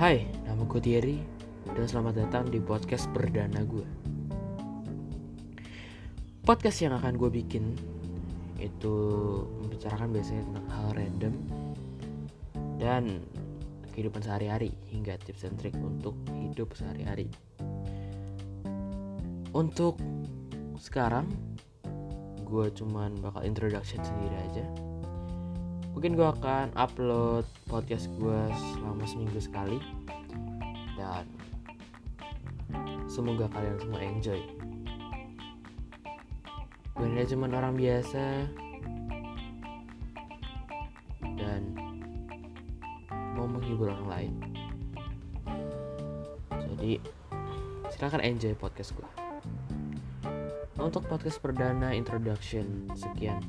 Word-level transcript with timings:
Hai, 0.00 0.24
nama 0.48 0.64
gue 0.64 0.80
Thierry 0.80 1.20
dan 1.76 1.84
selamat 1.84 2.24
datang 2.24 2.48
di 2.48 2.56
podcast 2.56 3.04
perdana 3.12 3.60
gue. 3.68 3.84
Podcast 6.40 6.80
yang 6.80 6.96
akan 6.96 7.20
gue 7.20 7.28
bikin 7.28 7.76
itu 8.56 8.96
membicarakan 9.60 10.08
biasanya 10.08 10.48
tentang 10.48 10.66
hal 10.72 10.88
random 10.96 11.34
dan 12.80 13.20
kehidupan 13.92 14.24
sehari-hari 14.24 14.72
hingga 14.88 15.20
tips 15.20 15.44
and 15.44 15.60
trik 15.60 15.76
untuk 15.76 16.16
hidup 16.32 16.72
sehari-hari. 16.72 17.28
Untuk 19.52 20.00
sekarang 20.80 21.28
gue 22.48 22.72
cuman 22.72 23.20
bakal 23.20 23.44
introduction 23.44 24.00
sendiri 24.00 24.48
aja 24.48 24.64
mungkin 25.94 26.14
gue 26.14 26.28
akan 26.28 26.74
upload 26.78 27.44
podcast 27.66 28.06
gue 28.18 28.40
selama 28.76 29.04
seminggu 29.06 29.40
sekali. 29.42 29.78
Dan 30.94 31.24
semoga 33.10 33.50
kalian 33.50 33.76
semua 33.80 34.00
enjoy. 34.00 34.40
Gue 36.94 37.24
cuma 37.30 37.48
orang 37.50 37.74
biasa. 37.74 38.48
Dan 41.20 41.74
mau 43.34 43.48
menghibur 43.48 43.90
orang 43.90 44.08
lain. 44.08 44.34
Jadi 46.76 47.00
silahkan 47.92 48.24
enjoy 48.24 48.56
podcast 48.56 48.96
gue 48.96 49.10
untuk 50.80 51.04
podcast 51.04 51.36
perdana 51.44 51.92
introduction 51.92 52.88
sekian 52.96 53.44